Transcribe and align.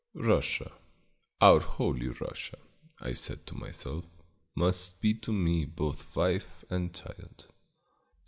Russia, 0.15 0.71
our 1.41 1.59
Holy 1.59 2.07
Russia, 2.07 2.57
I 2.99 3.13
said 3.13 3.45
to 3.45 3.53
myself, 3.53 4.03
must 4.55 4.99
be 4.99 5.13
to 5.19 5.31
me 5.31 5.63
both 5.65 6.15
wife 6.15 6.65
and 6.71 6.91
child. 6.91 7.45